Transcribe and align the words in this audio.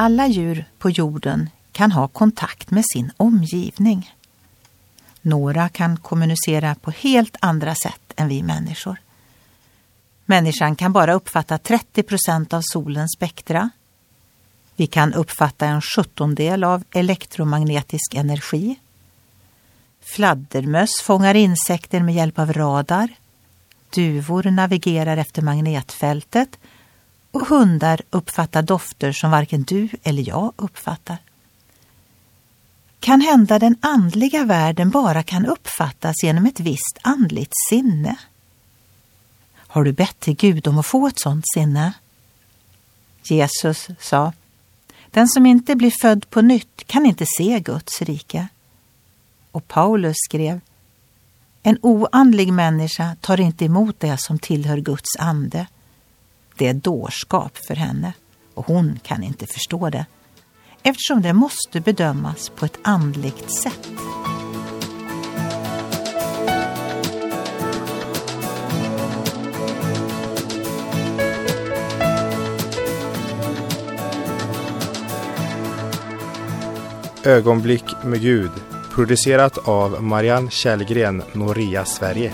Alla 0.00 0.26
djur 0.26 0.64
på 0.78 0.90
jorden 0.90 1.50
kan 1.72 1.92
ha 1.92 2.08
kontakt 2.08 2.70
med 2.70 2.84
sin 2.92 3.10
omgivning. 3.16 4.14
Några 5.22 5.68
kan 5.68 5.96
kommunicera 5.96 6.74
på 6.74 6.90
helt 6.90 7.36
andra 7.40 7.74
sätt 7.74 8.12
än 8.16 8.28
vi 8.28 8.42
människor. 8.42 8.96
Människan 10.24 10.76
kan 10.76 10.92
bara 10.92 11.12
uppfatta 11.12 11.58
30 11.58 12.02
procent 12.02 12.52
av 12.52 12.60
solens 12.64 13.12
spektra. 13.16 13.70
Vi 14.76 14.86
kan 14.86 15.14
uppfatta 15.14 15.66
en 15.66 15.82
sjuttondel 15.82 16.64
av 16.64 16.84
elektromagnetisk 16.90 18.14
energi. 18.14 18.76
Fladdermöss 20.00 21.02
fångar 21.02 21.34
insekter 21.34 22.00
med 22.00 22.14
hjälp 22.14 22.38
av 22.38 22.52
radar. 22.52 23.08
Duvor 23.94 24.42
navigerar 24.50 25.16
efter 25.16 25.42
magnetfältet 25.42 26.58
och 27.30 27.46
hundar 27.46 28.00
uppfattar 28.10 28.62
dofter 28.62 29.12
som 29.12 29.30
varken 29.30 29.62
du 29.62 29.88
eller 30.02 30.28
jag 30.28 30.52
uppfattar. 30.56 31.18
Kan 33.00 33.20
hända 33.20 33.58
den 33.58 33.76
andliga 33.80 34.44
världen 34.44 34.90
bara 34.90 35.22
kan 35.22 35.46
uppfattas 35.46 36.22
genom 36.22 36.46
ett 36.46 36.60
visst 36.60 36.98
andligt 37.02 37.52
sinne. 37.70 38.16
Har 39.54 39.84
du 39.84 39.92
bett 39.92 40.20
till 40.20 40.36
Gud 40.36 40.66
om 40.66 40.78
att 40.78 40.86
få 40.86 41.06
ett 41.06 41.20
sådant 41.20 41.44
sinne? 41.54 41.92
Jesus 43.22 43.88
sa, 44.00 44.32
den 45.10 45.28
som 45.28 45.46
inte 45.46 45.76
blir 45.76 45.92
född 46.00 46.30
på 46.30 46.40
nytt 46.40 46.86
kan 46.86 47.06
inte 47.06 47.26
se 47.38 47.60
Guds 47.60 48.02
rike. 48.02 48.48
Och 49.50 49.68
Paulus 49.68 50.16
skrev, 50.16 50.60
en 51.62 51.78
oandlig 51.82 52.52
människa 52.52 53.16
tar 53.20 53.40
inte 53.40 53.64
emot 53.64 54.00
det 54.00 54.16
som 54.20 54.38
tillhör 54.38 54.76
Guds 54.76 55.16
ande. 55.18 55.66
Det 56.58 56.66
är 56.66 56.74
dårskap 56.74 57.56
för 57.56 57.74
henne 57.74 58.12
och 58.54 58.66
hon 58.66 58.98
kan 59.02 59.22
inte 59.22 59.46
förstå 59.46 59.90
det 59.90 60.06
eftersom 60.82 61.22
det 61.22 61.32
måste 61.32 61.80
bedömas 61.80 62.48
på 62.48 62.64
ett 62.64 62.78
andligt 62.82 63.50
sätt. 63.62 63.88
Ögonblick 77.24 77.84
med 78.04 78.20
Gud 78.20 78.50
producerat 78.94 79.68
av 79.68 80.02
Marianne 80.02 80.50
Källgren, 80.50 81.22
Noria 81.32 81.84
Sverige. 81.84 82.32